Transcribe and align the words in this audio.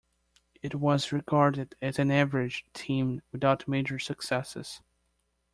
It 0.63 0.73
was 0.73 1.11
regarded 1.11 1.75
as 1.79 1.99
an 1.99 2.09
average 2.09 2.65
team, 2.73 3.21
without 3.31 3.67
major 3.67 3.99
successes. 3.99 4.81